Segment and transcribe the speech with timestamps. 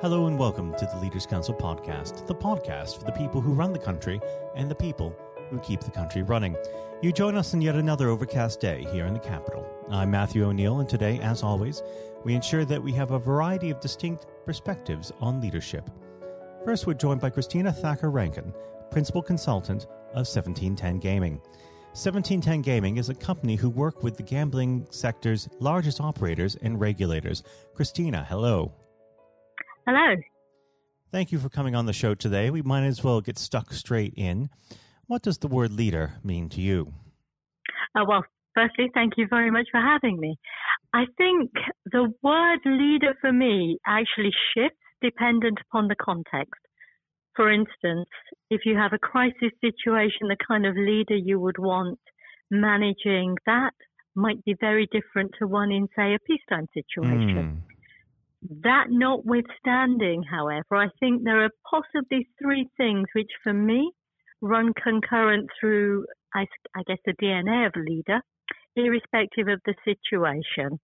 [0.00, 3.72] Hello and welcome to the Leaders Council podcast, the podcast for the people who run
[3.72, 4.20] the country
[4.54, 5.12] and the people
[5.50, 6.56] who keep the country running.
[7.02, 9.66] You join us in yet another overcast day here in the capital.
[9.90, 11.82] I'm Matthew O'Neill, and today, as always,
[12.22, 15.90] we ensure that we have a variety of distinct perspectives on leadership.
[16.64, 18.54] First, we're joined by Christina Thakor-Rankin,
[18.92, 21.40] Principal Consultant of 1710 Gaming.
[21.94, 27.42] 1710 Gaming is a company who work with the gambling sector's largest operators and regulators.
[27.74, 28.72] Christina, hello.
[29.88, 30.16] Hello.
[31.10, 32.50] Thank you for coming on the show today.
[32.50, 34.50] We might as well get stuck straight in.
[35.06, 36.92] What does the word leader mean to you?
[37.96, 38.22] Uh, well,
[38.54, 40.36] firstly, thank you very much for having me.
[40.92, 41.52] I think
[41.86, 46.60] the word leader for me actually shifts dependent upon the context.
[47.34, 48.10] For instance,
[48.50, 51.98] if you have a crisis situation, the kind of leader you would want
[52.50, 53.72] managing that
[54.14, 57.62] might be very different to one in, say, a peacetime situation.
[57.64, 57.77] Mm.
[58.42, 63.92] That notwithstanding, however, I think there are possibly three things which for me
[64.40, 68.20] run concurrent through, I, I guess, the DNA of a leader,
[68.76, 70.78] irrespective of the situation.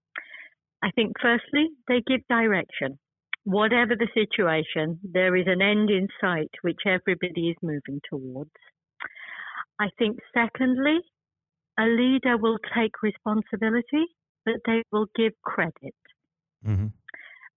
[0.83, 2.99] I think firstly, they give direction.
[3.45, 8.51] Whatever the situation, there is an end in sight which everybody is moving towards.
[9.79, 10.99] I think secondly,
[11.79, 14.07] a leader will take responsibility,
[14.45, 15.95] but they will give credit.
[16.67, 16.87] Mm-hmm.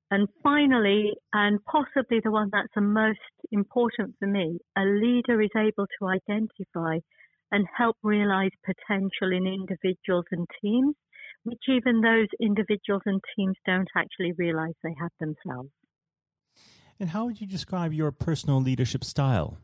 [0.09, 3.19] And finally, and possibly the one that's the most
[3.51, 6.99] important for me, a leader is able to identify
[7.51, 10.95] and help realize potential in individuals and teams,
[11.43, 15.69] which even those individuals and teams don't actually realize they have themselves.
[16.99, 19.57] And how would you describe your personal leadership style?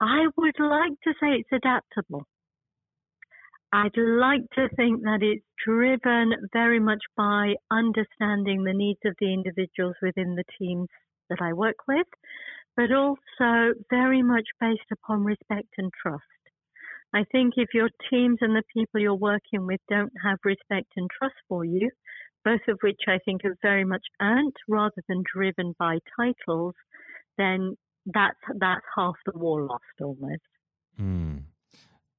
[0.00, 2.24] I would like to say it's adaptable.
[3.72, 9.32] I'd like to think that it's driven very much by understanding the needs of the
[9.32, 10.88] individuals within the teams
[11.28, 12.06] that I work with,
[12.76, 16.24] but also very much based upon respect and trust.
[17.14, 21.08] I think if your teams and the people you're working with don't have respect and
[21.10, 21.90] trust for you,
[22.44, 26.74] both of which I think are very much earned rather than driven by titles,
[27.36, 27.76] then
[28.06, 30.40] that's that's half the war lost almost.
[30.98, 31.42] Mm.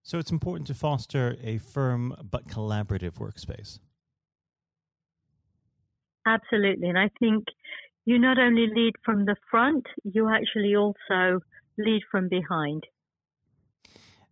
[0.03, 3.79] So it's important to foster a firm but collaborative workspace.
[6.25, 6.89] Absolutely.
[6.89, 7.45] And I think
[8.05, 11.41] you not only lead from the front, you actually also
[11.77, 12.83] lead from behind.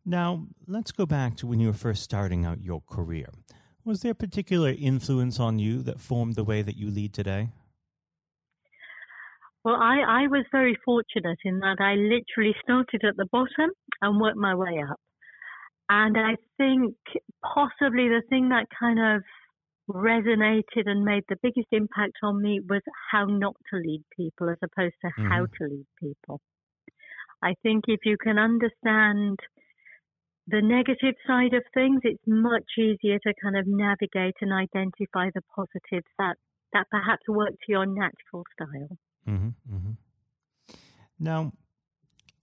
[0.05, 3.27] Now, let's go back to when you were first starting out your career.
[3.83, 7.49] Was there a particular influence on you that formed the way that you lead today?
[9.63, 14.21] Well, I, I was very fortunate in that I literally started at the bottom and
[14.21, 14.99] worked my way up.
[15.89, 16.95] And I think
[17.43, 19.23] possibly the thing that kind of
[19.89, 22.81] resonated and made the biggest impact on me was
[23.11, 25.27] how not to lead people as opposed to mm-hmm.
[25.29, 26.41] how to lead people.
[27.41, 29.37] I think if you can understand
[30.47, 35.41] the negative side of things, it's much easier to kind of navigate and identify the
[35.55, 36.35] positives that,
[36.73, 38.97] that perhaps work to your natural style.
[39.27, 39.91] Mm-hmm, mm-hmm.
[41.19, 41.51] Now,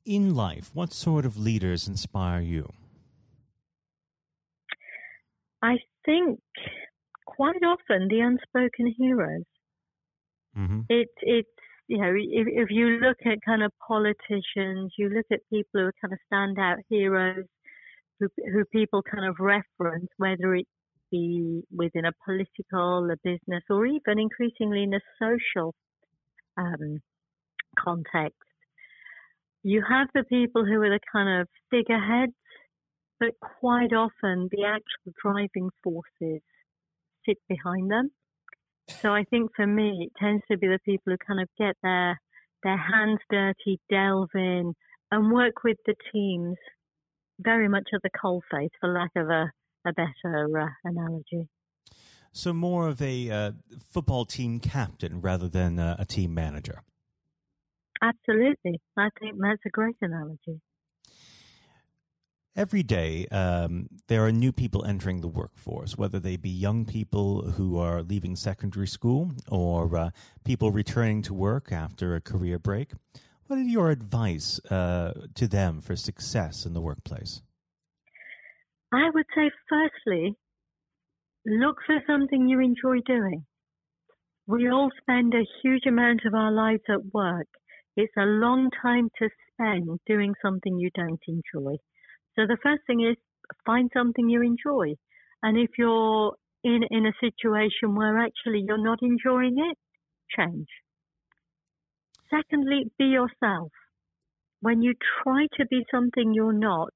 [0.04, 2.72] in life, what sort of leaders inspire you?
[5.64, 6.40] I think
[7.24, 9.44] quite often the unspoken heroes.
[10.56, 10.80] Mm-hmm.
[10.90, 11.48] It, it's
[11.88, 15.86] you know if, if you look at kind of politicians, you look at people who
[15.86, 17.46] are kind of standout heroes,
[18.20, 20.66] who who people kind of reference, whether it
[21.10, 25.74] be within a political, a business, or even increasingly in a social
[26.58, 27.00] um,
[27.78, 28.38] context.
[29.62, 32.34] You have the people who are the kind of figureheads
[33.20, 33.30] but
[33.60, 36.42] quite often the actual driving forces
[37.26, 38.10] sit behind them.
[39.02, 41.76] So I think for me, it tends to be the people who kind of get
[41.82, 42.20] their
[42.62, 44.74] their hands dirty, delve in,
[45.10, 46.56] and work with the teams
[47.38, 49.52] very much at the coalface, for lack of a,
[49.86, 51.48] a better uh, analogy.
[52.32, 53.52] So more of a uh,
[53.90, 56.82] football team captain rather than uh, a team manager.
[58.00, 60.60] Absolutely, I think that's a great analogy
[62.56, 67.50] every day um, there are new people entering the workforce, whether they be young people
[67.52, 70.10] who are leaving secondary school or uh,
[70.44, 72.92] people returning to work after a career break.
[73.46, 77.42] What is your advice uh, to them for success in the workplace?
[78.92, 80.34] I would say, firstly,
[81.44, 83.44] look for something you enjoy doing.
[84.46, 87.48] We all spend a huge amount of our lives at work.
[87.96, 91.76] It's a long time to spend doing something you don't enjoy.
[92.36, 93.16] So the first thing is
[93.64, 94.94] find something you enjoy.
[95.42, 99.78] And if you're in, in a situation where actually you're not enjoying it,
[100.36, 100.68] change.
[102.30, 103.70] Secondly, be yourself.
[104.60, 106.94] When you try to be something you're not,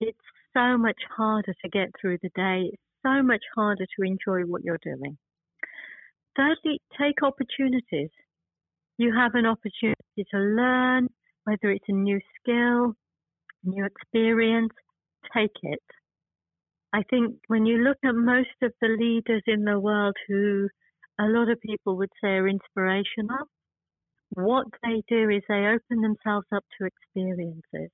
[0.00, 0.18] it's
[0.54, 2.70] so much harder to get through the day.
[2.72, 5.18] It's so much harder to enjoy what you're doing.
[6.36, 8.10] Thirdly, take opportunities.
[8.96, 11.08] You have an opportunity to learn,
[11.44, 12.94] whether it's a new skill,
[13.64, 14.72] new experience,
[15.34, 15.82] take it.
[16.92, 20.68] I think when you look at most of the leaders in the world who
[21.18, 23.46] a lot of people would say are inspirational,
[24.30, 27.90] what they do is they open themselves up to experiences.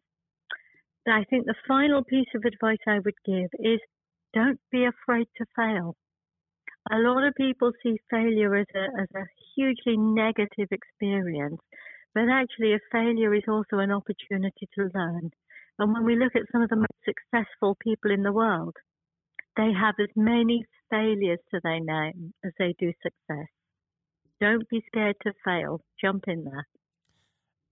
[1.08, 3.80] I think the final piece of advice I would give is
[4.34, 5.96] don't be afraid to fail.
[6.90, 11.60] A lot of people see failure as a, as a hugely negative experience,
[12.14, 15.30] but actually a failure is also an opportunity to learn.
[15.78, 18.74] And when we look at some of the most successful people in the world,
[19.56, 23.46] they have as many failures to their name as they do success.
[24.40, 25.80] Don't be scared to fail.
[26.00, 26.66] Jump in there.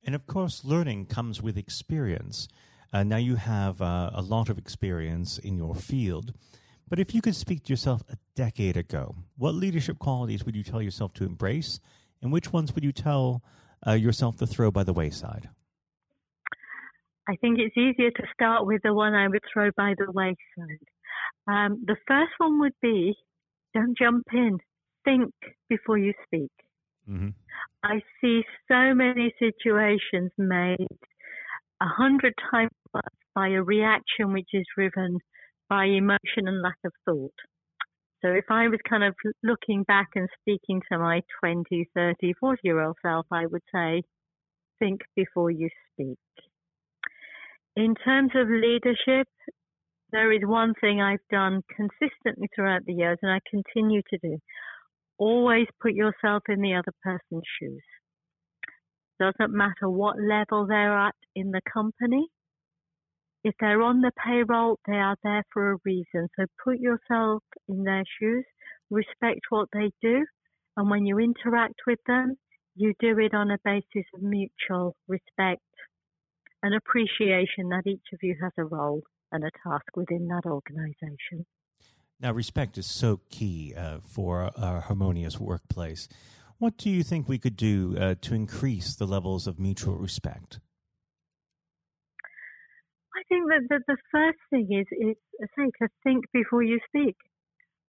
[0.05, 2.49] And of course, learning comes with experience.
[2.93, 6.33] Uh, now you have uh, a lot of experience in your field.
[6.89, 10.63] But if you could speak to yourself a decade ago, what leadership qualities would you
[10.63, 11.81] tell yourself to embrace,
[12.23, 13.43] and which ones would you tell
[13.85, 15.49] uh, yourself to throw by the wayside?
[17.29, 20.87] I think it's easier to start with the one I would throw by the wayside.
[21.49, 23.15] Um, the first one would be
[23.75, 24.59] don't jump in,
[25.05, 25.33] think
[25.69, 26.51] before you speak.
[27.09, 27.31] Mm-hmm.
[27.83, 30.89] I see so many situations made
[31.81, 32.71] a hundred times
[33.35, 35.19] by a reaction which is driven
[35.69, 37.35] by emotion and lack of thought.
[38.23, 42.61] So if I was kind of looking back and speaking to my 20, 30, 40
[42.65, 44.03] year old self, I would say,
[44.79, 46.19] think before you speak.
[47.77, 49.29] In terms of leadership,
[50.11, 54.39] there is one thing I've done consistently throughout the years and I continue to do.
[55.19, 57.83] Always put yourself in the other person's shoes.
[59.21, 62.27] Doesn't matter what level they're at in the company.
[63.45, 66.29] If they're on the payroll, they are there for a reason.
[66.39, 68.45] So put yourself in their shoes,
[68.91, 70.25] respect what they do,
[70.79, 72.37] and when you interact with them,
[72.75, 75.63] you do it on a basis of mutual respect
[76.67, 81.47] and appreciation that each of you has a role and a task within that organization.
[82.19, 86.09] Now, respect is so key uh, for a, harmonious workplace.
[86.59, 90.59] What do you think we could do uh, to increase the levels of mutual respect?
[93.15, 95.17] I think that the, the first thing is, is
[95.57, 97.15] say, to think before you speak.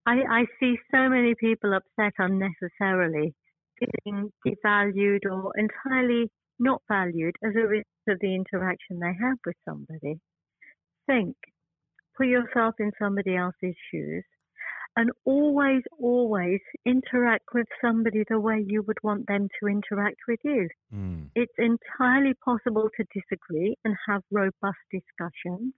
[0.04, 3.34] I, I see so many people upset unnecessarily,
[3.78, 9.56] feeling devalued or entirely not valued as a result of the interaction they have with
[9.64, 10.20] somebody.
[11.06, 11.36] Think,
[12.16, 14.24] put yourself in somebody else's shoes,
[14.96, 20.40] and always, always interact with somebody the way you would want them to interact with
[20.42, 20.68] you.
[20.92, 21.28] Mm.
[21.34, 25.74] It's entirely possible to disagree and have robust discussions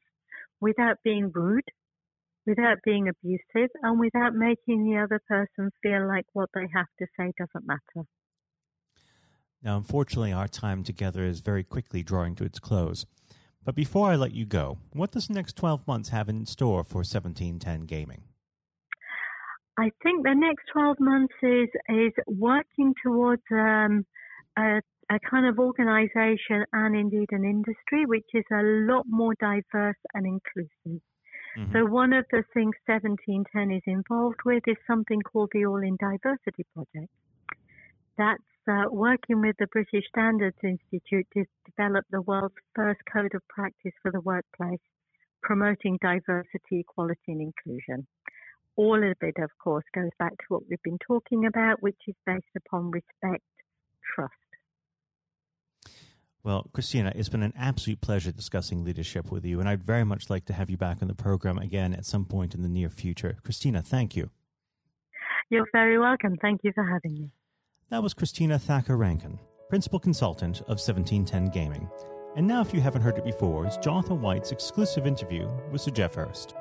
[0.60, 1.68] without being rude,
[2.46, 7.06] without being abusive, and without making the other person feel like what they have to
[7.18, 8.06] say doesn't matter.
[9.62, 13.06] Now, unfortunately, our time together is very quickly drawing to its close.
[13.64, 16.84] But before I let you go, what does the next 12 months have in store
[16.84, 18.22] for 1710 Gaming?
[19.78, 24.06] I think the next 12 months is, is working towards um,
[24.56, 29.96] a, a kind of organization and indeed an industry which is a lot more diverse
[30.14, 31.02] and inclusive.
[31.56, 31.72] Mm-hmm.
[31.72, 35.96] So, one of the things 1710 is involved with is something called the All in
[35.96, 37.12] Diversity Project.
[38.16, 43.46] That's uh, working with the British Standards Institute to develop the world's first code of
[43.48, 44.80] practice for the workplace,
[45.42, 48.06] promoting diversity, equality, and inclusion.
[48.76, 52.14] All of it, of course, goes back to what we've been talking about, which is
[52.26, 53.44] based upon respect,
[54.14, 54.32] trust.
[56.44, 60.30] Well, Christina, it's been an absolute pleasure discussing leadership with you, and I'd very much
[60.30, 62.88] like to have you back on the program again at some point in the near
[62.88, 63.36] future.
[63.42, 64.30] Christina, thank you.
[65.50, 66.36] You're very welcome.
[66.40, 67.32] Thank you for having me.
[67.90, 69.38] That was Christina Thakor-Rankin,
[69.70, 71.88] Principal Consultant of 1710 Gaming.
[72.36, 75.90] And now, if you haven't heard it before, is Jonathan White's exclusive interview with Sir
[75.90, 76.54] Geoff Hurst.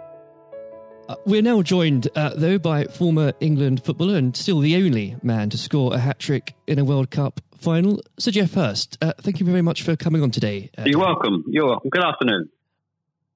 [1.10, 5.50] Uh, we're now joined, uh, though, by former England footballer and still the only man
[5.50, 8.98] to score a hat trick in a World Cup final, Sir Geoff Hurst.
[9.02, 10.70] Uh, thank you very much for coming on today.
[10.78, 11.44] Uh, You're welcome.
[11.50, 11.90] You're welcome.
[11.90, 12.50] Good afternoon.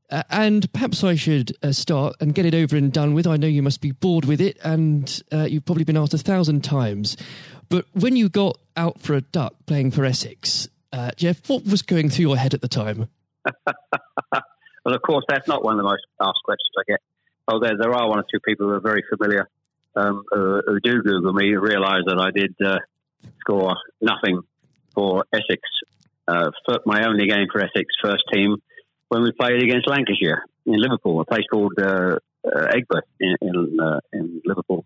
[0.09, 3.27] Uh, and perhaps I should uh, start and get it over and done with.
[3.27, 6.63] I know you must be bored with it, and you've probably been asked a thousand
[6.63, 7.17] times.
[7.71, 11.81] But when you got out for a duck playing for Essex, uh, Geoff, what was
[11.81, 13.07] going through your head at the time?
[13.65, 16.99] well, of course, that's not one of the most asked questions I get.
[17.47, 19.47] Oh, there, are one or two people who are very familiar
[19.95, 22.79] um, who, who, do Google me realise that I did uh,
[23.39, 24.41] score nothing
[24.93, 25.61] for Essex,
[26.27, 26.51] uh,
[26.85, 28.57] my only game for Essex first team
[29.07, 33.79] when we played against Lancashire in Liverpool, a place called uh, uh, Aigburth in in,
[33.79, 34.85] uh, in, Liverpool,